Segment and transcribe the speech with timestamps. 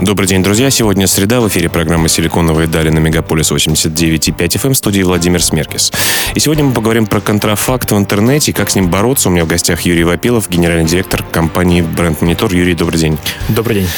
[0.00, 0.70] Добрый день, друзья.
[0.70, 1.42] Сегодня среда.
[1.42, 5.92] В эфире программы «Силиконовые дали» на Мегаполис 89,5 FM в студии Владимир Смеркис.
[6.34, 9.28] И сегодня мы поговорим про контрафакт в интернете и как с ним бороться.
[9.28, 12.50] У меня в гостях Юрий Вопилов, генеральный директор компании BrandMonitor.
[12.54, 13.18] Юрий, добрый день.
[13.50, 13.88] Добрый день.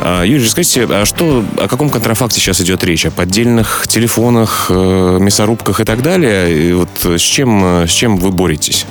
[0.00, 3.06] А, Юрий, расскажите, а что, о каком контрафакте сейчас идет речь?
[3.06, 6.70] О поддельных телефонах, э, мясорубках и так далее?
[6.70, 8.84] И вот с чем, с чем вы боретесь?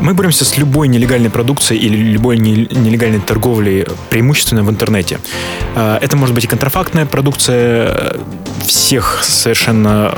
[0.00, 5.18] Мы боремся с любой нелегальной продукцией или любой нелегальной торговлей преимущественно в интернете.
[5.76, 8.18] А, это может быть и контрафактная продукция э,
[8.64, 10.14] всех совершенно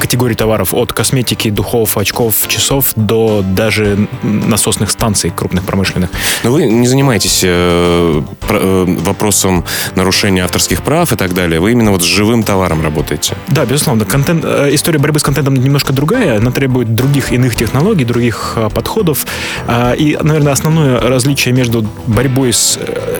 [0.00, 6.10] категорий товаров от косметики, духов, очков, часов до даже насосных станций крупных промышленных.
[6.42, 11.60] Но вы не занимаетесь э, э, вопросом нарушения авторских прав и так далее.
[11.60, 13.36] Вы именно вот с живым товаром работаете.
[13.48, 14.04] Да, безусловно.
[14.04, 16.38] Контент, э, история борьбы с контентом немножко другая.
[16.38, 19.26] Она требует других иных технологий, других э, подходов.
[19.66, 23.18] Э, и, наверное, основное различие между борьбой с, э,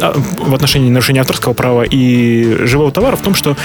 [0.00, 3.56] а, в отношении нарушения авторского права и живого товара в том, что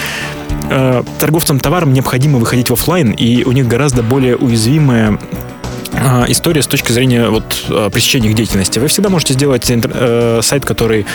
[1.20, 5.20] торговцам товаром необходимо выходить в офлайн, и у них гораздо более уязвимая
[6.28, 8.80] история с точки зрения вот, а, пресечения их деятельности.
[8.80, 11.06] Вы всегда можете сделать э, сайт, который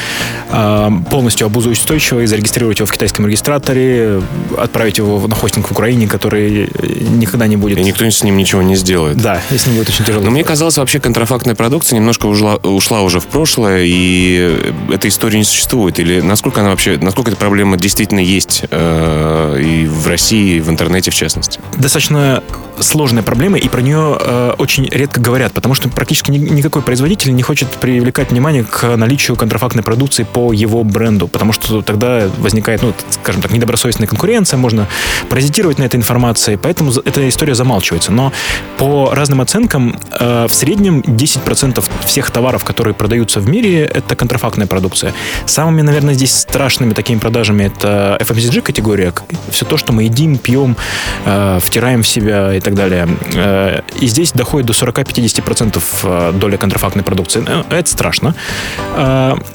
[0.50, 4.22] э, полностью обузоустойчивый, зарегистрировать его в китайском регистраторе,
[4.58, 6.68] отправить его на хостинг в Украине, который
[7.10, 7.78] никогда не будет...
[7.78, 9.16] И никто с ним ничего не сделает.
[9.16, 10.24] Да, и с ним будет очень тяжело.
[10.24, 15.38] Но мне казалось, вообще контрафактная продукция немножко ушла, ушла уже в прошлое, и эта история
[15.38, 15.98] не существует.
[15.98, 20.70] Или насколько она вообще, насколько эта проблема действительно есть э, и в России, и в
[20.70, 21.60] интернете в частности?
[21.76, 22.42] Достаточно
[22.80, 27.34] сложная проблема, и про нее э, очень редко говорят, потому что практически ни, никакой производитель
[27.34, 32.82] не хочет привлекать внимание к наличию контрафактной продукции по его бренду, потому что тогда возникает,
[32.82, 34.86] ну, скажем так, недобросовестная конкуренция, можно
[35.28, 38.12] паразитировать на этой информации, поэтому эта история замалчивается.
[38.12, 38.32] Но
[38.78, 44.66] по разным оценкам, э, в среднем 10% всех товаров, которые продаются в мире, это контрафактная
[44.66, 45.12] продукция.
[45.46, 49.12] Самыми, наверное, здесь страшными такими продажами это FMCG категория,
[49.50, 50.76] все то, что мы едим, пьем,
[51.24, 53.08] э, втираем в себя и так далее.
[53.34, 57.44] Э, и здесь доходит до 40-50% э, доля контрафактной продукции.
[57.46, 58.34] Э, это страшно.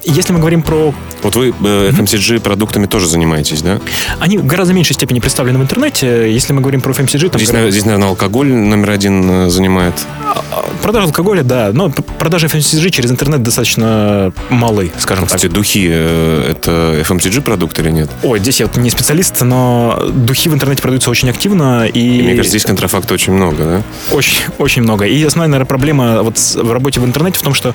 [0.03, 0.93] Если мы говорим про...
[1.21, 3.79] Вот вы FMCG продуктами тоже занимаетесь, да?
[4.19, 6.31] Они в гораздо меньшей степени представлены в интернете.
[6.31, 7.29] Если мы говорим про FMCG...
[7.29, 7.71] Там здесь, гораздо...
[7.71, 9.95] здесь, наверное, алкоголь номер один занимает.
[10.23, 11.71] А, продажа алкоголя, да.
[11.73, 15.53] Но продажи FMCG через интернет достаточно малы, скажем Кстати, так.
[15.53, 18.09] духи— это FMCG продукт или нет?
[18.23, 21.85] Ой, здесь я не специалист, но духи в интернете продаются очень активно.
[21.85, 22.65] И, и мне кажется, здесь
[23.05, 24.15] контрафакта очень много, да?
[24.15, 25.05] Очень, очень много.
[25.05, 27.73] И основная, наверное, проблема вот в работе в интернете в том, что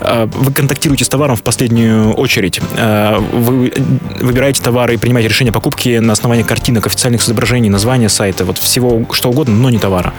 [0.00, 2.60] э, вы контактируете с товаром в последнюю очередь.
[2.76, 3.72] Э, вы
[4.20, 8.58] выбираете товары и принимаете решение о покупке на основании картинок, официальных изображений, названия сайта, вот
[8.58, 10.12] всего что угодно, но не товара.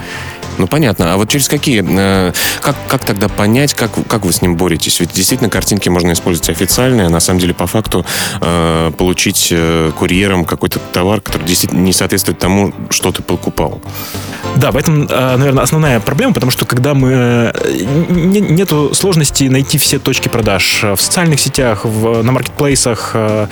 [0.58, 1.12] Ну, понятно.
[1.12, 1.84] А вот через какие...
[1.86, 5.00] Э, как, как тогда понять, как, как вы с ним боретесь?
[5.00, 8.04] Ведь действительно картинки можно использовать официальные, а на самом деле по факту
[8.40, 13.80] э, получить э, курьером какой-то товар, который действительно не соответствует тому, что ты покупал.
[14.56, 17.10] Да, в этом, э, наверное, основная проблема, потому что когда мы...
[17.12, 17.52] Э,
[18.08, 23.46] нету сложности найти все точки продаж в социальных сетях, в, на маркетплейсах, э,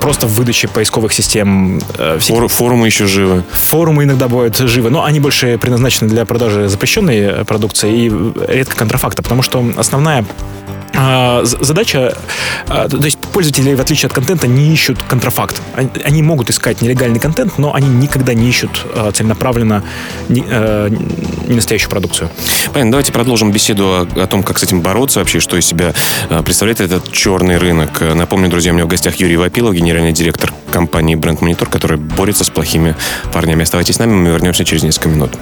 [0.00, 1.80] просто в выдаче поисковых систем.
[2.18, 3.44] Фор, форумы еще живы.
[3.52, 8.12] Форумы иногда бывают живы, но они больше предназначены для продажи запрещенной продукции и
[8.48, 10.24] редко контрафакта, потому что основная
[11.42, 12.16] задача,
[12.68, 15.60] а, то есть пользователи, в отличие от контента, не ищут контрафакт.
[16.04, 19.82] Они могут искать нелегальный контент, но они никогда не ищут а, целенаправленно
[20.28, 22.30] не настоящую продукцию.
[22.72, 25.92] Понятно, давайте продолжим беседу о, том, как с этим бороться вообще, что из себя
[26.44, 28.00] представляет этот черный рынок.
[28.00, 32.44] Напомню, друзья, у меня в гостях Юрий Вапилов, генеральный директор компании Бренд Монитор, который борется
[32.44, 32.96] с плохими
[33.32, 33.62] парнями.
[33.62, 35.32] Оставайтесь с нами, мы вернемся через несколько минут.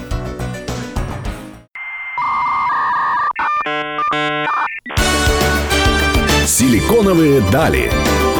[7.22, 7.92] «Силиконовые дали».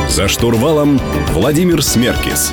[0.09, 1.01] За штурвалом
[1.33, 2.53] Владимир Смеркис.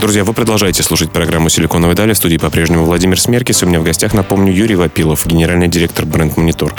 [0.00, 2.12] Друзья, вы продолжаете слушать программу «Силиконовые дали».
[2.12, 3.64] В студии по-прежнему Владимир Смеркис.
[3.64, 6.74] У меня в гостях, напомню, Юрий Вапилов, генеральный директор бренд Монитор.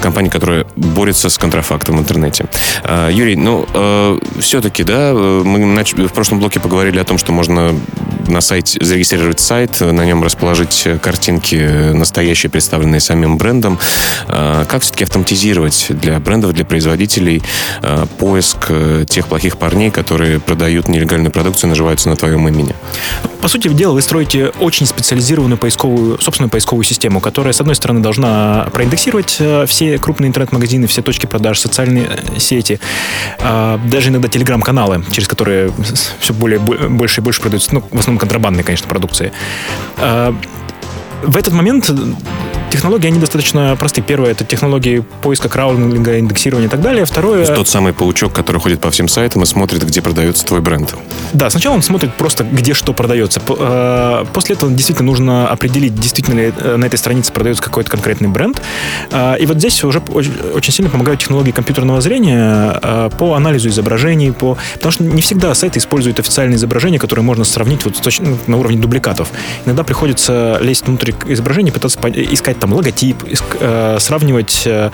[0.00, 2.44] Компания, которая борется с контрафактом в интернете.
[2.84, 7.74] А, Юрий, ну, э, все-таки, да, мы в прошлом блоке поговорили о том, что можно
[8.28, 13.78] на сайте зарегистрировать сайт, на нем расположить картинки настоящие, представленные самим брендом.
[14.26, 17.42] Как все-таки автоматизировать для брендов, для производителей
[18.18, 18.70] поиск
[19.08, 22.74] тех плохих парней, которые продают нелегальную продукцию, наживаются на твоем имени?
[23.40, 28.00] По сути дела, вы строите очень специализированную поисковую, собственную поисковую систему, которая, с одной стороны,
[28.00, 32.80] должна проиндексировать э, все крупные интернет-магазины, все точки продаж, социальные э, сети,
[33.38, 35.72] а, даже иногда телеграм-каналы, через которые
[36.18, 39.32] все более, больше и больше продаются, ну, в основном контрабандной, конечно, продукции.
[39.96, 40.34] А,
[41.22, 41.90] в этот момент
[42.70, 44.02] Технологии, они достаточно просты.
[44.02, 47.04] Первое, это технологии поиска краудинга, индексирования и так далее.
[47.04, 47.44] Второе...
[47.46, 50.94] То тот самый паучок, который ходит по всем сайтам и смотрит, где продается твой бренд.
[51.32, 53.40] Да, сначала он смотрит просто, где что продается.
[53.48, 58.28] Э, после этого действительно нужно определить, действительно ли э, на этой странице продается какой-то конкретный
[58.28, 58.60] бренд.
[59.10, 64.56] Э, и вот здесь уже очень сильно помогают технологии компьютерного зрения по анализу изображений, по...
[64.74, 68.78] потому что не всегда сайты используют официальные изображения, которые можно сравнить вот ну, на уровне
[68.78, 69.28] дубликатов.
[69.64, 73.16] Иногда приходится лезть внутрь изображения, пытаться искать там логотип,
[73.60, 74.90] э, сравнивать э,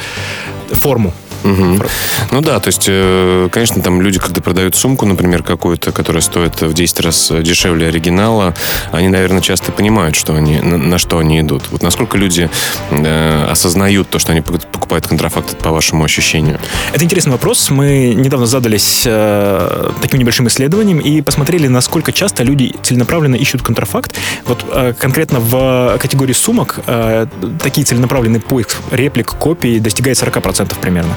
[0.70, 1.12] форму
[1.44, 1.86] Угу.
[2.32, 6.60] Ну да, то есть, э, конечно, там люди, когда продают сумку, например, какую-то, которая стоит
[6.62, 8.54] в 10 раз дешевле оригинала,
[8.92, 11.64] они, наверное, часто понимают, что они, на, на что они идут.
[11.70, 12.50] Вот насколько люди
[12.90, 16.58] э, осознают то, что они покупают контрафакт, по вашему ощущению?
[16.92, 17.70] Это интересный вопрос.
[17.70, 24.14] Мы недавно задались э, таким небольшим исследованием и посмотрели, насколько часто люди целенаправленно ищут контрафакт.
[24.46, 27.26] Вот э, конкретно в категории сумок э,
[27.62, 31.16] такие целенаправленные поиск реплик, копий достигает 40% примерно.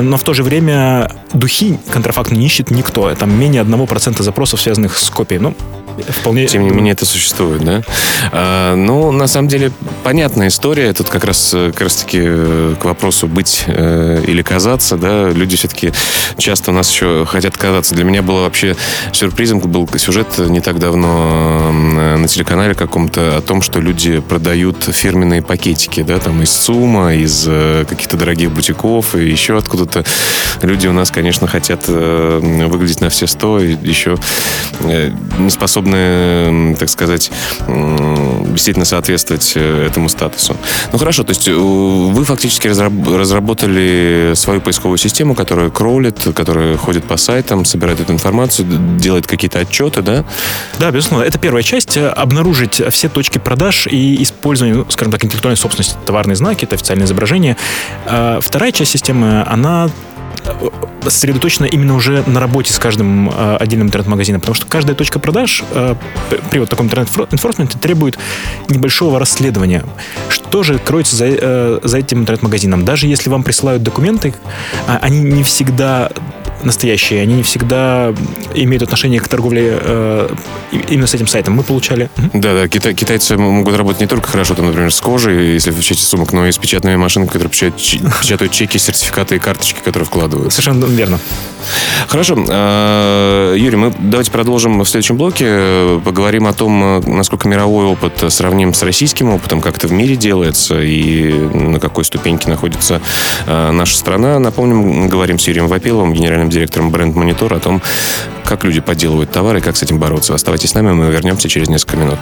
[0.00, 3.14] Но в то же время духи контрафактно не ищет никто.
[3.14, 5.40] Там менее 1% запросов, связанных с копией.
[5.40, 5.54] Ну,
[6.08, 6.46] вполне...
[6.46, 7.82] Тем не менее, это существует, да?
[8.32, 9.72] А, ну, на самом деле,
[10.02, 10.92] понятная история.
[10.92, 15.56] Тут как раз, как раз таки э, к вопросу быть э, или казаться, да, люди
[15.56, 15.92] все-таки
[16.38, 17.94] часто у нас еще хотят казаться.
[17.94, 18.76] Для меня было вообще
[19.12, 25.42] сюрпризом, был сюжет не так давно на телеканале каком-то о том, что люди продают фирменные
[25.42, 30.04] пакетики, да, там из СУМа, из э, каких-то дорогих бутиков и еще откуда-то.
[30.62, 34.16] Люди у нас, конечно, хотят э, выглядеть на все сто, и еще
[34.80, 37.30] э, не способны способны, так сказать,
[37.66, 40.56] действительно соответствовать э, этому статусу.
[40.92, 47.04] Ну хорошо, то есть э, вы фактически разработали свою поисковую систему, которая кролит, которая ходит
[47.04, 48.66] по сайтам, собирает эту информацию,
[48.98, 50.24] делает какие-то отчеты, да?
[50.78, 51.24] Да, безусловно.
[51.24, 51.96] Это первая часть.
[51.96, 56.74] Э, обнаружить все точки продаж и использование, ну, скажем так, интеллектуальной собственности, товарные знаки, это
[56.74, 57.56] официальное изображение.
[58.40, 59.90] Вторая часть системы, она
[61.02, 65.64] сосредоточена именно уже на работе с каждым э, отдельным интернет-магазином, потому что каждая точка продаж
[65.72, 65.94] э,
[66.50, 68.18] при вот таком интернет-энфорсменте требует
[68.68, 69.84] небольшого расследования.
[70.28, 72.84] Что же кроется за, э, за этим интернет-магазином?
[72.84, 74.34] Даже если вам присылают документы,
[74.86, 76.10] э, они не всегда
[76.64, 78.14] настоящие, они не всегда
[78.54, 80.28] имеют отношение к торговле э,
[80.88, 81.54] именно с этим сайтом.
[81.54, 82.10] Мы получали...
[82.32, 85.82] Да, да, китай, китайцы могут работать не только хорошо, там, например, с кожей, если в
[85.82, 87.76] части сумок, но и с печатными машинками, которые печатают,
[88.22, 90.52] печатают чеки, сертификаты и карточки, которые вкладывают.
[90.52, 91.18] Совершенно верно.
[92.08, 92.36] Хорошо.
[92.48, 96.00] А, Юрий, мы давайте продолжим в следующем блоке.
[96.04, 100.80] Поговорим о том, насколько мировой опыт сравним с российским опытом, как это в мире делается
[100.80, 103.00] и на какой ступеньке находится
[103.46, 104.38] а, наша страна.
[104.38, 107.82] Напомним, говорим с Юрием Вапиловым, генеральным директором бренд Монитор, о том,
[108.44, 110.34] как люди подделывают товары и как с этим бороться.
[110.34, 112.18] Оставайтесь с нами, мы вернемся через несколько минут.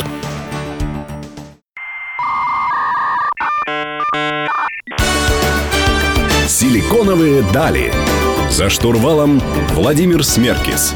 [6.46, 7.92] Силиконовые дали.
[8.50, 9.40] За штурвалом
[9.74, 10.94] Владимир Смеркис.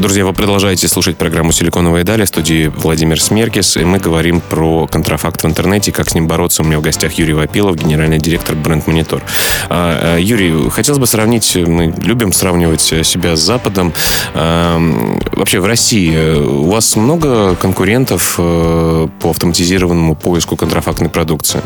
[0.00, 4.86] Друзья, вы продолжаете слушать программу «Силиконовые дали» в студии Владимир Смеркис, и мы говорим про
[4.86, 6.62] контрафакт в интернете, как с ним бороться.
[6.62, 9.22] У меня в гостях Юрий Вапилов, генеральный директор бренд Монитор.
[9.68, 13.92] А, а, Юрий, хотелось бы сравнить, мы любим сравнивать себя с Западом.
[14.32, 14.78] А,
[15.32, 21.60] вообще в России у вас много конкурентов э, по автоматизированному поиску контрафактной продукции?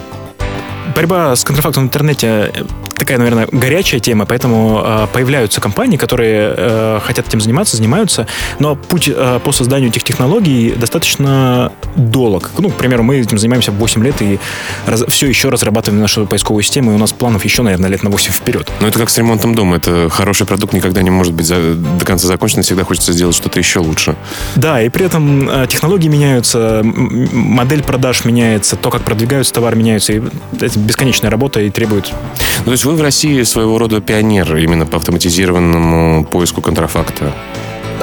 [0.94, 2.64] борьба с контрафактом в интернете э,
[2.94, 8.26] такая, наверное, горячая тема, поэтому э, появляются компании, которые э, хотят этим заниматься, занимаются,
[8.58, 12.50] но путь э, по созданию этих технологий достаточно долг.
[12.58, 14.38] Ну, к примеру, мы этим занимаемся 8 лет и
[14.86, 18.10] раз, все еще разрабатываем нашу поисковую систему, и у нас планов еще, наверное, лет на
[18.10, 18.70] 8 вперед.
[18.80, 19.76] Но это как с ремонтом дома.
[19.76, 23.58] Это хороший продукт никогда не может быть за, до конца закончен, всегда хочется сделать что-то
[23.58, 24.16] еще лучше.
[24.56, 30.12] Да, и при этом э, технологии меняются, модель продаж меняется, то, как продвигаются товары меняются,
[30.12, 30.22] и
[30.60, 32.12] это бесконечная работа и требует...
[32.58, 37.32] Ну, то есть вы в России своего рода пионер именно по автоматизированному поиску контрафакта?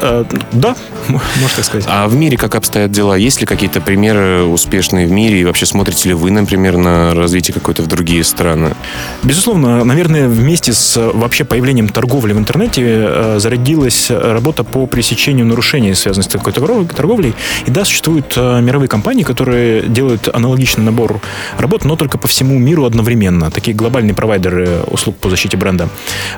[0.01, 0.75] Э, да,
[1.07, 1.85] можно так сказать.
[1.87, 3.15] А в мире как обстоят дела?
[3.15, 5.41] Есть ли какие-то примеры успешные в мире?
[5.41, 8.73] И вообще смотрите ли вы, например, на развитие какое-то в другие страны?
[9.23, 15.93] Безусловно, наверное, вместе с вообще появлением торговли в интернете э, зародилась работа по пресечению нарушений,
[15.93, 17.35] связанных с такой торговлей.
[17.65, 21.21] И да, существуют э, мировые компании, которые делают аналогичный набор
[21.57, 23.51] работ, но только по всему миру одновременно.
[23.51, 25.89] Такие глобальные провайдеры услуг по защите бренда.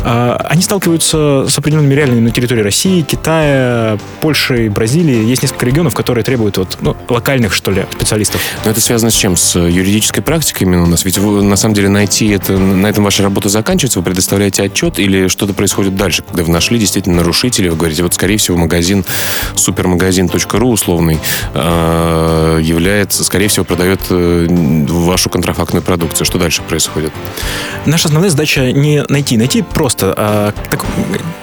[0.02, 3.53] А, они сталкиваются с определенными реальными на территории России, Китая,
[4.22, 5.26] Польши, Бразилии.
[5.26, 8.42] Есть несколько регионов, которые требуют вот, ну, локальных, что ли, специалистов.
[8.66, 9.36] Но это связано с чем?
[9.36, 11.06] С юридической практикой именно у нас?
[11.06, 15.00] Ведь вы, на самом деле найти это, на этом ваша работа заканчивается, вы предоставляете отчет
[15.00, 19.06] или что-то происходит дальше, когда вы нашли действительно нарушителей, вы говорите, вот скорее всего магазин
[19.56, 21.20] супермагазин.ру условный
[21.54, 24.48] э, является, скорее всего, продает э,
[24.90, 26.26] вашу контрафактную продукцию.
[26.26, 27.12] Что дальше происходит?
[27.86, 29.38] Наша основная задача не найти.
[29.38, 30.14] Найти просто.
[30.16, 30.86] А, так,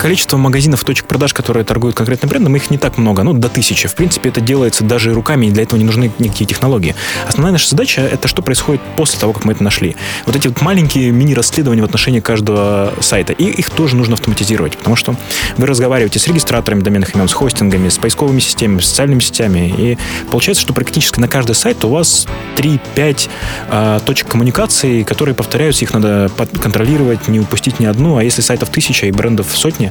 [0.01, 3.87] количество магазинов, точек продаж, которые торгуют конкретным брендом, их не так много, ну, до тысячи.
[3.87, 6.95] В принципе, это делается даже руками, и для этого не нужны никакие технологии.
[7.29, 9.97] Основная наша задача— это что происходит после того, как мы это нашли.
[10.25, 13.35] Вот эти вот маленькие мини-расследования в отношении каждого сайта.
[13.35, 15.17] И их тоже нужно автоматизировать, потому что
[15.59, 19.99] вы разговариваете с регистраторами доменных имен, с хостингами, с поисковыми системами, с социальными сетями, и
[20.31, 22.27] получается, что практически на каждый сайт у вас
[22.57, 23.29] 3-5
[23.69, 26.31] э, точек коммуникации, которые повторяются, их надо
[26.63, 29.90] контролировать, не упустить ни одну, а если сайтов тысяча и брендов сотни,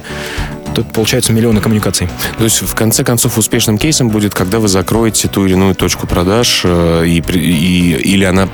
[0.74, 2.08] тут получается миллионы коммуникаций.
[2.38, 6.06] То есть, в конце концов, успешным кейсом будет, когда вы закроете ту или иную точку
[6.06, 8.48] продаж, э, и, и, или она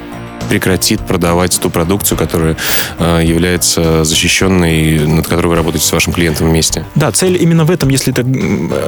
[0.48, 2.56] прекратит продавать ту продукцию, которая
[2.98, 6.84] э, является защищенной, над которой вы работаете с вашим клиентом вместе.
[6.94, 8.24] Да, цель именно в этом, если это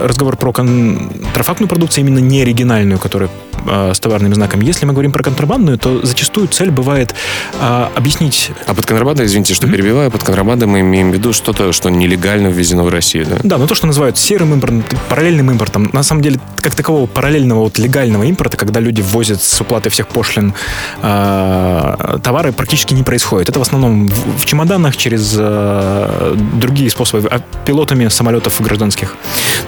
[0.07, 3.31] разговор про контрафактную продукцию, именно не оригинальную, которая
[3.67, 4.65] э, с товарными знаками.
[4.65, 7.15] Если мы говорим про контрабандную, то зачастую цель бывает
[7.61, 8.51] э, объяснить...
[8.67, 9.73] А под контрабандой, извините, что mm-hmm.
[9.73, 13.37] перебиваю, под контрабандой мы имеем в виду что-то, что нелегально ввезено в Россию, да?
[13.43, 15.91] Да, но то, что называют серым импортом, параллельным импортом.
[15.93, 20.09] На самом деле, как такового параллельного вот легального импорта, когда люди ввозят с уплатой всех
[20.09, 20.55] пошлин
[21.03, 23.49] э, товары, практически не происходит.
[23.49, 29.17] Это в основном в, в чемоданах через э, другие способы, а пилотами самолетов гражданских.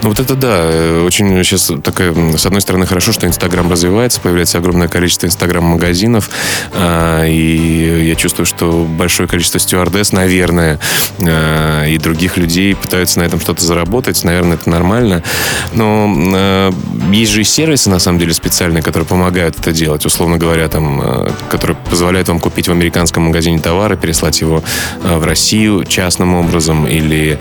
[0.01, 4.21] Ну вот это да, э, очень сейчас такая, с одной стороны, хорошо, что Инстаграм развивается,
[4.21, 6.29] появляется огромное количество инстаграм-магазинов,
[6.73, 10.79] а, и я чувствую, что большое количество стюардесс, наверное,
[11.19, 15.23] а, и других людей пытаются на этом что-то заработать, наверное, это нормально,
[15.73, 16.71] но а,
[17.11, 21.31] есть же и сервисы, на самом деле, специальные, которые помогают это делать, условно говоря, там,
[21.49, 24.63] которые позволяют вам купить в американском магазине товары, переслать его
[25.01, 27.39] в Россию частным образом, или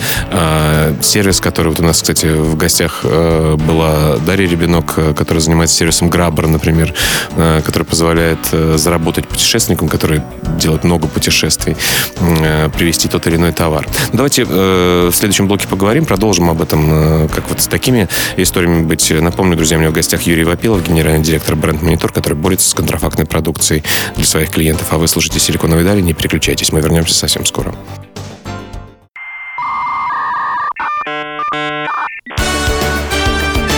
[1.02, 6.29] сервис, который вот у нас, кстати, в гостях была Дарья Ребенок, которая занимается сервисом Граб
[6.30, 6.94] Хабр, например,
[7.36, 10.24] э, который позволяет э, заработать путешественникам, которые
[10.58, 11.76] делают много путешествий,
[12.20, 13.86] э, привезти тот или иной товар.
[14.12, 19.10] Давайте в следующем блоке поговорим, продолжим об этом, как вот с такими историями быть.
[19.10, 22.74] Напомню, друзья, у меня в гостях Юрий Вапилов, генеральный директор бренд Монитор, который борется с
[22.74, 23.82] контрафактной продукцией
[24.16, 24.86] для своих клиентов.
[24.90, 27.74] А вы слушаете «Силиконовые дали», не переключайтесь, мы вернемся совсем скоро.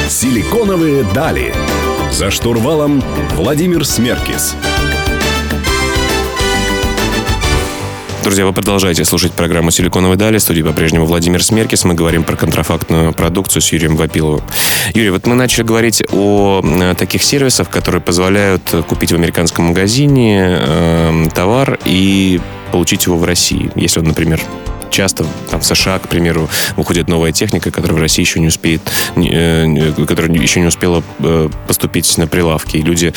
[0.09, 1.55] «Силиконовые дали».
[2.13, 4.55] За штурвалом Владимир Смеркис.
[8.23, 10.37] Друзья, вы продолжаете слушать программу «Силиконовые дали».
[10.37, 11.85] В студии по-прежнему Владимир Смеркис.
[11.85, 14.43] Мы говорим про контрафактную продукцию с Юрием Вапиловым.
[14.93, 20.59] Юрий, вот мы начали говорить о э, таких сервисах, которые позволяют купить в американском магазине
[20.61, 22.41] э, товар и
[22.73, 23.73] получить его в России.
[23.75, 24.41] Если он, например,
[24.93, 28.83] часто там, в США, к примеру, выходит новая техника, которая в России еще не успеет,
[29.17, 32.77] э, которая еще не успела э, поступить на прилавки.
[32.77, 33.13] И люди,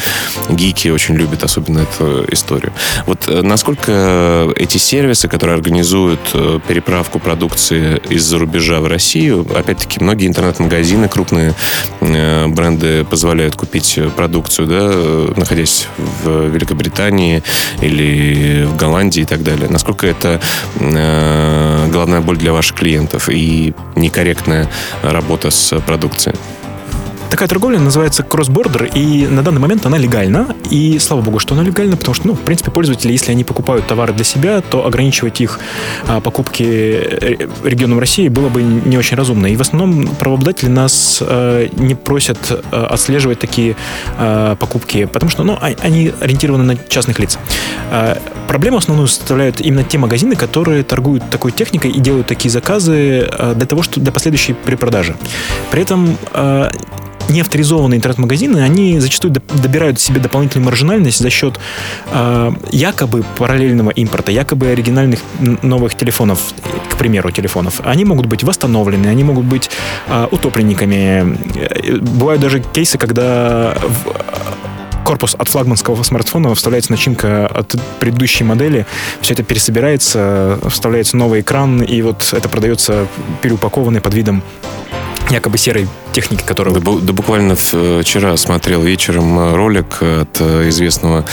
[0.49, 2.73] гики, очень любят особенно эту историю.
[3.05, 6.21] Вот э, насколько эти сервисы, которые организуют
[6.67, 11.53] переправку продукции из-за рубежа в Россию, опять-таки, многие интернет-магазины, крупные
[11.99, 17.43] бренды позволяют купить продукцию, да, находясь в Великобритании
[17.81, 19.69] или в Голландии и так далее.
[19.69, 20.39] Насколько это
[20.79, 24.69] Э, головная боль для ваших клиентов и некорректная
[25.03, 26.35] работа с продукцией?
[27.29, 30.55] Такая торговля называется cross-border, и на данный момент она легальна.
[30.69, 33.85] И слава богу, что она легальна, потому что, ну, в принципе, пользователи, если они покупают
[33.87, 35.59] товары для себя, то ограничивать их
[36.07, 39.47] а, покупки э, регионам России было бы не очень разумно.
[39.47, 42.37] И в основном правообладатели нас а, не просят
[42.71, 43.75] а, отслеживать такие
[44.17, 47.37] а, покупки, потому что, ну, они ориентированы на частных лиц.
[47.91, 53.27] А, проблему основную составляют именно те магазины, которые торгуют такой техникой и делают такие заказы
[53.31, 55.15] а, для того, что для последующей перепродажи.
[55.71, 56.71] При этом а,
[57.29, 61.59] неавторизованные интернет-магазины, они зачастую добирают себе дополнительную маржинальность за счет
[62.11, 66.39] э, якобы параллельного импорта, якобы оригинальных новых телефонов,
[66.89, 67.81] к примеру, телефонов.
[67.83, 69.69] Они могут быть восстановлены, они могут быть
[70.07, 71.37] э, утопленниками.
[71.55, 73.75] Э, бывают даже кейсы, когда
[75.05, 78.87] корпус от флагманского смартфона вставляется начинка от предыдущей модели,
[79.21, 83.07] все это пересобирается, вставляется новый экран, и вот это продается
[83.41, 84.43] переупакованный под видом
[85.29, 86.79] якобы серой техники, которую...
[86.79, 91.25] Да, да буквально вчера смотрел вечером э, ролик от э, известного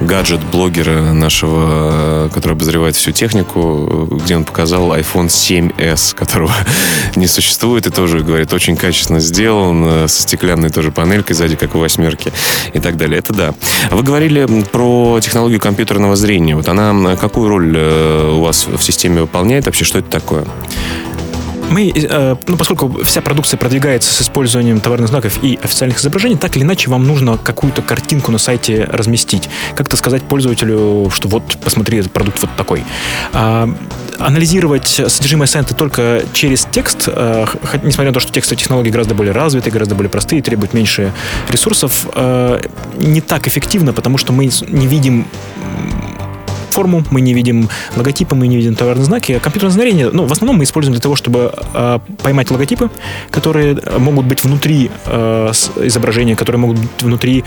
[0.00, 6.52] гаджет-блогера нашего, э, который обозревает всю технику, где он показал iPhone 7s, которого
[7.16, 11.78] не существует, и тоже, говорит, очень качественно сделан, со стеклянной тоже панелькой сзади, как у
[11.78, 12.32] восьмерки,
[12.72, 13.18] и так далее.
[13.18, 13.54] Это да.
[13.90, 16.56] Вы говорили про технологию компьютерного зрения.
[16.56, 19.66] Вот она какую роль у вас в системе выполняет?
[19.66, 20.44] Вообще, что это такое?
[21.70, 26.56] Мы, э, ну, поскольку вся продукция продвигается с использованием товарных знаков и официальных изображений, так
[26.56, 29.48] или иначе вам нужно какую-то картинку на сайте разместить.
[29.74, 32.84] Как-то сказать пользователю, что вот, посмотри, этот продукт вот такой.
[33.32, 33.68] А,
[34.18, 37.46] анализировать содержимое сайта только через текст, э,
[37.82, 41.12] несмотря на то, что текстовые технологии гораздо более развитые, гораздо более простые, требуют меньше
[41.48, 42.60] ресурсов, э,
[42.96, 45.26] не так эффективно, потому что мы не видим
[46.78, 49.40] форму, мы не видим логотипы, мы не видим товарные знаки.
[49.42, 52.88] Компьютерное зрение, ну, в основном мы используем для того, чтобы э, поймать логотипы,
[53.30, 55.50] которые могут быть внутри э,
[55.82, 57.42] изображения, которые могут быть внутри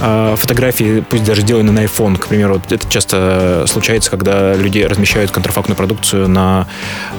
[0.00, 2.60] э, фотографии, пусть даже сделаны на iPhone, к примеру.
[2.68, 6.66] Это часто случается, когда люди размещают контрафактную продукцию на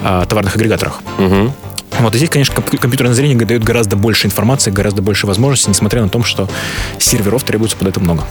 [0.04, 1.02] э, товарных агрегаторах.
[1.18, 1.52] Угу.
[2.00, 6.10] Вот, и здесь, конечно, компьютерное зрение дает гораздо больше информации, гораздо больше возможностей, несмотря на
[6.10, 6.50] то, что
[7.00, 8.24] серверов требуется под это много.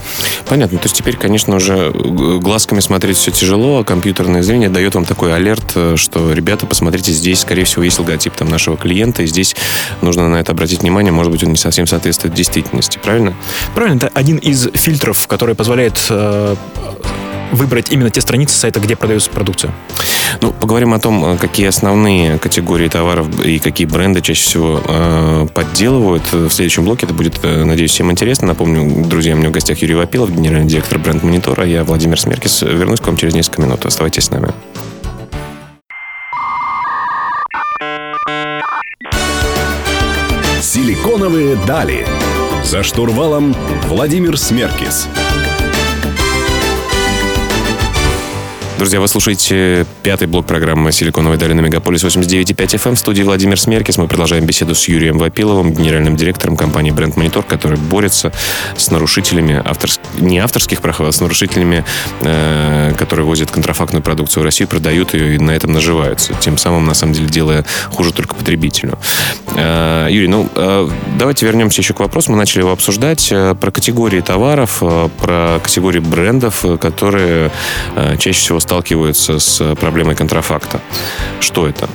[0.48, 0.78] Понятно.
[0.78, 5.34] То есть теперь, конечно, уже глазками смотреть все тяжело, а компьютерное зрение дает вам такой
[5.34, 9.56] алерт, э, что, ребята, посмотрите, здесь, скорее всего, есть логотип там, нашего клиента, и здесь
[10.02, 13.34] нужно на это обратить внимание, может быть, он не совсем соответствует действительности, правильно?
[13.74, 13.96] Правильно.
[13.96, 16.56] Это один из фильтров, который позволяет э,
[17.52, 19.72] выбрать именно те страницы сайта, где продается продукция.
[20.40, 25.46] Ну, поговорим о том, э, какие основные категории товаров и какие бренды чаще всего э,
[25.54, 26.32] подделывают.
[26.32, 28.48] В следующем блоке это будет, э, надеюсь, всем интересно.
[28.48, 31.64] Напомню, друзья, у меня в гостях Юрий Вапилов, генеральный директор бренд-монитора.
[31.64, 32.62] Я Владимир Смеркис.
[32.62, 33.86] Вернусь к вам через несколько минут.
[33.86, 34.52] Оставайтесь с нами.
[40.60, 42.06] Силиконовые дали.
[42.64, 43.54] За штурвалом
[43.86, 45.06] Владимир Смеркис.
[48.76, 53.98] Друзья, вы слушаете пятый блок программы «Силиконовая долина Мегаполис 89.5 FM» в студии Владимир Смеркис.
[53.98, 58.32] Мы продолжаем беседу с Юрием Вапиловым, генеральным директором компании Бренд Монитор, который борется
[58.76, 61.84] с нарушителями авторских, не авторских прав, а с нарушителями,
[62.22, 66.34] э, которые возят контрафактную продукцию в Россию, продают ее и на этом наживаются.
[66.40, 68.98] Тем самым, на самом деле, делая хуже только потребителю.
[69.54, 72.32] Э, Юрий, ну, э, давайте вернемся еще к вопросу.
[72.32, 77.52] Мы начали его обсуждать э, про категории товаров, э, про категории брендов, э, которые
[77.94, 80.80] э, чаще всего сталкиваются с проблемой контрафакта.
[81.38, 81.88] Что это?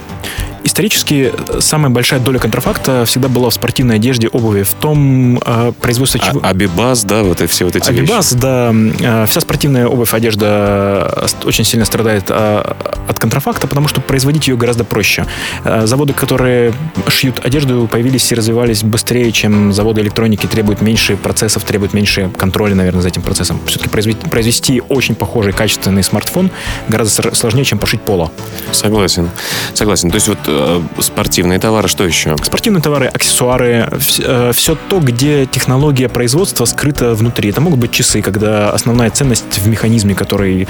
[0.79, 6.21] Исторически самая большая доля контрафакта всегда была в спортивной одежде, обуви, в том э, производстве
[6.21, 6.39] чего...
[6.41, 8.41] А, Абибас, да, вот и все вот эти Абибас, вещи.
[8.41, 8.73] да.
[9.01, 12.73] Э, вся спортивная обувь, одежда очень сильно страдает э,
[13.09, 15.25] от контрафакта, потому что производить ее гораздо проще.
[15.65, 16.73] Э, заводы, которые
[17.09, 22.73] шьют одежду, появились и развивались быстрее, чем заводы электроники, требуют меньше процессов, требуют меньше контроля,
[22.73, 23.59] наверное, за этим процессом.
[23.65, 26.51] Все-таки произвести, произвести очень похожий, качественный смартфон
[26.87, 28.31] гораздо сложнее, чем пошить поло.
[28.71, 29.29] Согласен.
[29.73, 30.09] Согласен.
[30.09, 30.37] То есть вот
[30.68, 30.68] Э,
[30.99, 32.35] спортивные товары, что еще?
[32.41, 37.49] Спортивные товары, аксессуары, все э, то, где технология производства скрыта внутри.
[37.49, 40.67] Это могут быть часы, когда основная ценность в механизме, который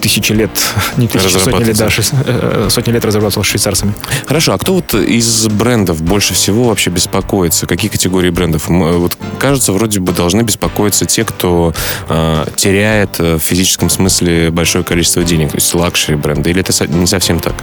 [0.00, 0.50] тысячи лет,
[0.96, 3.94] не тысячи, сотни лет, да, э, сотни лет разрабатывал швейцарцами.
[4.26, 7.66] Хорошо, а кто вот из брендов больше всего вообще беспокоится?
[7.66, 8.68] Какие категории брендов?
[8.68, 11.74] Вот кажется, вроде бы должны беспокоиться те, кто
[12.08, 17.06] э, теряет в физическом смысле большое количество денег, то есть luxury бренды, или это не
[17.06, 17.54] совсем так?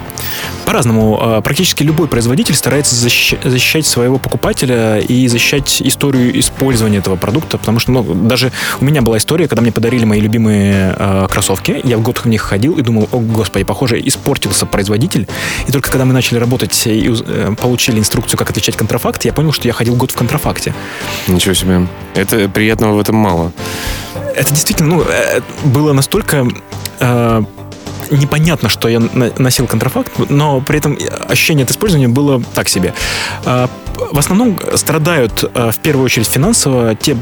[0.65, 7.57] По-разному практически любой производитель старается защищать, защищать своего покупателя и защищать историю использования этого продукта,
[7.57, 11.79] потому что ну, даже у меня была история, когда мне подарили мои любимые э, кроссовки,
[11.83, 15.27] я в год в них ходил и думал, о господи, похоже, испортился производитель,
[15.67, 19.51] и только когда мы начали работать и э, получили инструкцию, как отличать контрафакт, я понял,
[19.51, 20.73] что я ходил год в контрафакте.
[21.27, 21.87] Ничего себе.
[22.15, 23.51] Это приятного в этом мало.
[24.35, 26.47] Это действительно, ну, э, было настолько
[26.99, 27.43] э,
[28.11, 32.93] непонятно, что я носил контрафакт, но при этом ощущение от использования было так себе.
[34.11, 37.15] В основном страдают в первую очередь финансово те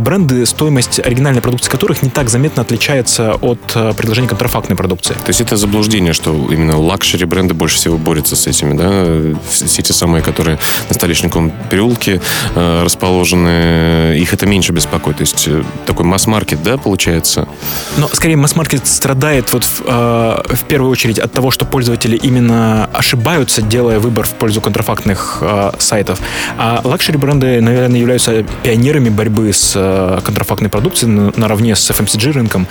[0.00, 3.60] бренды, стоимость оригинальной продукции которых не так заметно отличается от
[3.96, 5.14] предложения контрафактной продукции.
[5.14, 9.38] То есть это заблуждение, что именно luxury бренды больше всего борются с этими, да?
[9.50, 12.20] Все те самые, которые на Столешниковом переулке
[12.54, 15.18] расположены, их это меньше беспокоит.
[15.18, 15.48] То есть
[15.86, 17.48] такой масс-маркет, да, получается?
[17.96, 23.62] Но скорее масс-маркет страдает вот в, в первую очередь от того, что пользователи именно ошибаются,
[23.62, 26.20] делая выбор в пользу контрафактных э, сайтов.
[26.58, 32.32] А luxury бренды, наверное, являются пионерами борьбы с э, контрафактной продукцией на, наравне с FMCG
[32.32, 32.66] рынком.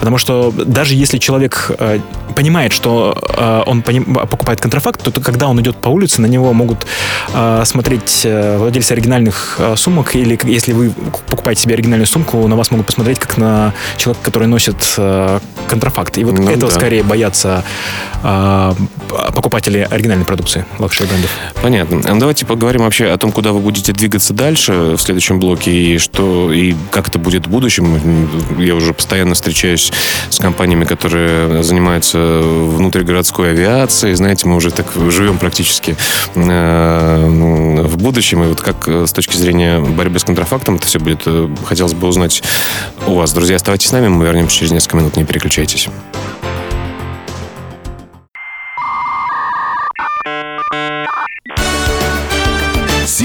[0.00, 2.00] Потому что даже если человек э,
[2.34, 6.52] понимает, что э, он поним, покупает контрафакт, то, когда он идет по улице, на него
[6.52, 6.86] могут
[7.64, 10.92] смотреть владельцы оригинальных сумок, или если вы
[11.28, 14.76] покупаете себе оригинальную сумку, на вас могут посмотреть как на человека, который носит
[15.66, 16.18] контрафакт.
[16.18, 16.76] И вот ну, этого да.
[16.78, 17.64] скорее боятся
[19.34, 21.30] покупатели оригинальной продукции luxury брендов.
[21.62, 22.18] Понятно.
[22.18, 26.52] Давайте поговорим вообще о том, куда вы будете двигаться дальше в следующем блоке и что
[26.52, 28.28] и как это будет в будущем.
[28.58, 29.90] Я уже постоянно встречаюсь
[30.28, 34.12] с компаниями, которые занимаются внутригородской авиацией.
[34.14, 35.96] Знаете, мы уже так живем практически
[36.34, 38.44] э, в будущем.
[38.44, 41.94] И вот как э, с точки зрения борьбы с контрафактом это все будет, э, хотелось
[41.94, 42.42] бы узнать
[43.06, 43.32] у вас.
[43.32, 45.88] Друзья, оставайтесь с нами, мы вернемся через несколько минут, не переключайтесь.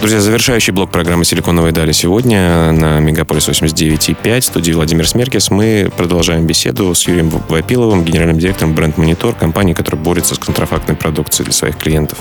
[0.00, 5.50] Друзья, завершающий блок программы «Силиконовые дали» сегодня на Мегаполис 89.5, студии Владимир Смеркис.
[5.50, 10.96] Мы продолжаем беседу с Юрием Вапиловым, генеральным директором бренд Монитор, компании, которая борется с контрафактной
[10.96, 12.18] продукцией для своих клиентов.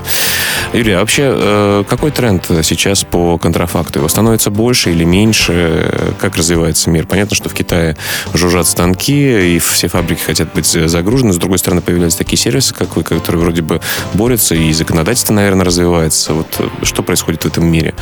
[0.72, 4.00] Юрий, а вообще э, какой тренд сейчас по контрафакту?
[4.00, 6.16] Его становится больше или меньше?
[6.18, 7.06] Как развивается мир?
[7.06, 7.98] Понятно, что в Китае
[8.34, 11.34] жужжат станки, и все фабрики хотят быть загружены.
[11.34, 13.82] С другой стороны, появляются такие сервисы, как вы, которые вроде бы
[14.14, 16.34] борются, и законодательство, наверное, развивается.
[16.34, 17.86] Вот э, что происходит в этом мире?
[17.86, 17.94] мире.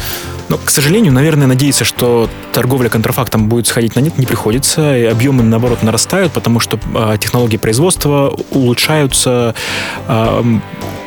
[0.50, 4.98] Но, к сожалению, наверное, надеяться, что торговля контрафактом будет сходить на нет, не приходится.
[4.98, 9.56] И объемы, наоборот, нарастают, потому что э, технологии производства улучшаются,
[10.08, 10.44] э,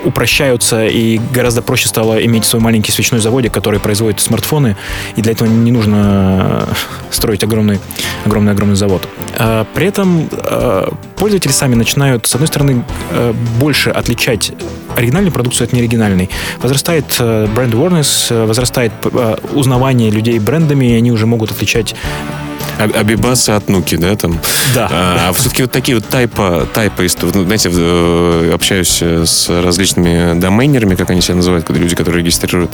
[0.06, 4.76] упрощаются, и гораздо проще стало иметь свой маленький свечной заводик, который производит смартфоны,
[5.16, 6.68] и для этого не нужно
[7.10, 7.80] строить огромный,
[8.24, 9.08] огромный, огромный завод.
[9.38, 14.52] А, при этом а, пользователи сами начинают, с одной стороны, а, больше отличать
[14.96, 16.30] оригинальную продукцию от неоригинальной.
[16.62, 18.92] Возрастает бренд awareness, возрастает
[19.52, 21.94] узнавание людей брендами, и они уже могут отличать
[22.78, 24.38] Абибасы от Нуки, да, там?
[24.74, 24.88] Да.
[24.90, 30.94] А, а все-таки вот такие вот тайпа, тайпа, ну, знаете, э, общаюсь с различными доменерами,
[30.94, 32.70] как они себя называют, люди, которые регистрируют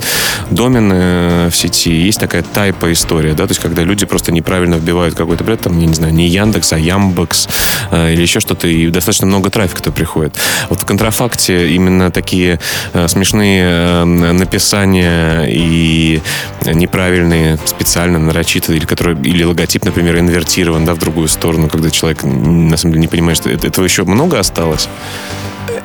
[0.49, 5.15] домены в сети, есть такая тайпа история, да, то есть когда люди просто неправильно вбивают
[5.15, 7.47] какой-то бред, там, я не знаю, не Яндекс, а Ямбекс
[7.91, 10.35] э, или еще что-то, и достаточно много трафика-то приходит.
[10.69, 12.59] Вот в контрафакте именно такие
[12.93, 16.21] э, смешные написания и
[16.65, 22.23] неправильные, специально нарочито, или, которые, или логотип, например, инвертирован, да, в другую сторону, когда человек
[22.23, 24.89] на самом деле не понимает, что этого еще много осталось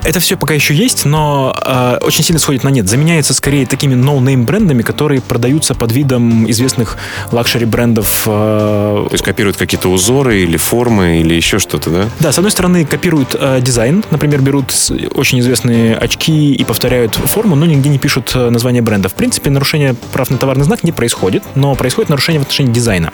[0.05, 2.88] это все пока еще есть, но э, очень сильно сходит на нет.
[2.88, 6.96] Заменяется скорее такими no-name брендами, которые продаются под видом известных
[7.33, 8.24] luxury брендов.
[8.27, 12.05] Э, То есть копируют какие-то узоры или формы или еще что-то, да?
[12.20, 14.74] Да, с одной стороны копируют э, дизайн, например, берут
[15.14, 19.09] очень известные очки и повторяют форму, но нигде не пишут название бренда.
[19.09, 23.12] В принципе, нарушение прав на товарный знак не происходит, но происходит нарушение в отношении дизайна.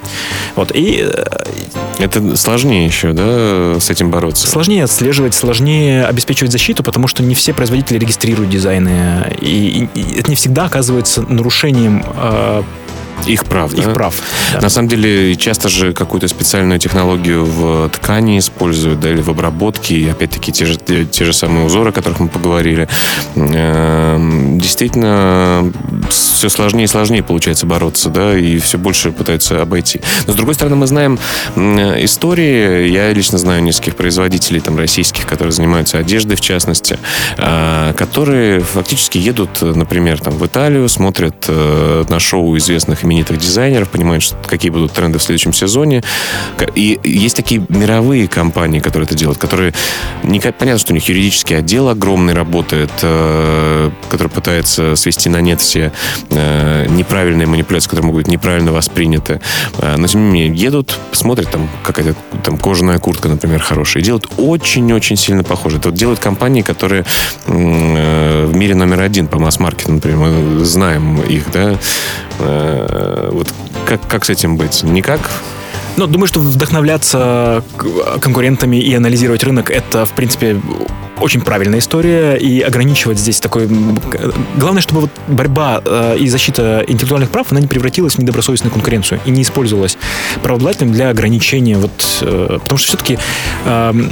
[0.57, 1.05] Вот, и...
[1.07, 1.25] Э,
[1.99, 4.47] это сложнее еще, да, с этим бороться?
[4.47, 10.31] Сложнее отслеживать, сложнее обеспечивать защиту, потому что не все производители регистрируют дизайны, и, и это
[10.31, 12.63] не всегда оказывается нарушением э,
[13.27, 13.93] их прав, Их да?
[13.93, 14.15] прав.
[14.53, 14.61] Да.
[14.61, 19.95] На самом деле, часто же какую-то специальную технологию в ткани используют, да, или в обработке,
[19.95, 22.89] и опять-таки те же, те же самые узоры, о которых мы поговорили.
[23.37, 25.73] Эм, действительно,
[26.09, 30.01] все сложнее и сложнее получается бороться, да, и все больше пытаются обойти.
[30.27, 31.19] Но, с другой стороны, мы знаем
[31.57, 36.99] истории, я лично знаю нескольких производителей там российских, которые занимаются одеждой, в частности,
[37.39, 43.89] а, которые фактически едут, например, там в Италию, смотрят э, на шоу известных именитых дизайнеров,
[43.89, 46.03] понимают, что, какие будут тренды в следующем сезоне.
[46.75, 49.73] И есть такие мировые компании, которые это делают, которые...
[50.23, 55.61] Не, понятно, что у них юридический отдел огромный работает, э, который пытается свести на нет
[55.61, 55.93] все
[56.31, 59.41] э, неправильные манипуляции, которые могут быть неправильно восприняты.
[59.79, 64.07] Э, но, тем не менее, едут, смотрят, там какая-то там кожаная куртка, например, хорошая, и
[64.07, 65.79] делают очень-очень сильно похоже.
[65.79, 67.05] Это вот делают компании, которые
[67.47, 71.79] э, в мире номер один по масс-маркету, например, мы знаем их, да,
[72.39, 73.53] вот
[73.87, 74.83] как, как с этим быть?
[74.83, 75.21] Никак?
[75.97, 77.63] Ну, думаю, что вдохновляться
[78.21, 80.61] конкурентами и анализировать рынок это, в принципе,
[81.21, 83.69] очень правильная история, и ограничивать здесь такой...
[84.57, 89.21] Главное, чтобы вот борьба э, и защита интеллектуальных прав, она не превратилась в недобросовестную конкуренцию
[89.25, 89.97] и не использовалась
[90.43, 91.93] правообладателем для ограничения вот...
[92.23, 93.19] Э, потому что все-таки
[93.65, 94.11] э, эм,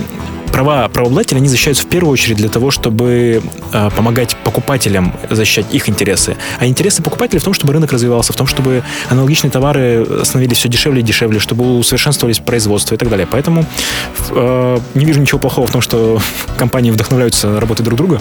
[0.53, 5.89] права правообладателя, они защищаются в первую очередь для того, чтобы э, помогать покупателям защищать их
[5.89, 6.37] интересы.
[6.59, 10.69] А интересы покупателей в том, чтобы рынок развивался, в том, чтобы аналогичные товары становились все
[10.69, 13.27] дешевле и дешевле, чтобы усовершенствовались производство и так далее.
[13.31, 13.65] Поэтому
[14.31, 16.21] э, не вижу ничего плохого в том, что
[16.59, 18.21] компании вдохновляются работой друг друга.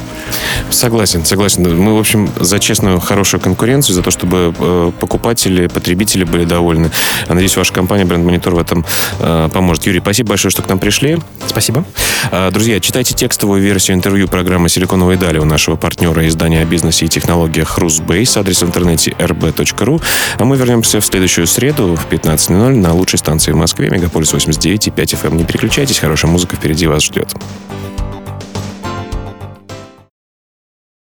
[0.69, 1.77] Согласен, согласен.
[1.77, 6.91] Мы, в общем, за честную, хорошую конкуренцию, за то, чтобы э, покупатели, потребители были довольны.
[7.27, 8.85] Надеюсь, ваша компания Бренд Монитор в этом
[9.19, 9.85] э, поможет.
[9.85, 11.19] Юрий, спасибо большое, что к нам пришли.
[11.47, 11.85] Спасибо.
[12.29, 17.05] А, друзья, читайте текстовую версию интервью программы «Силиконовые дали» у нашего партнера издания о бизнесе
[17.05, 20.01] и технологиях Русбейс, адрес в интернете rb.ru.
[20.37, 24.87] А мы вернемся в следующую среду в 15.00 на лучшей станции в Москве, Мегаполис 89
[24.87, 25.35] и 5 FM.
[25.35, 27.33] Не переключайтесь, хорошая музыка впереди вас ждет.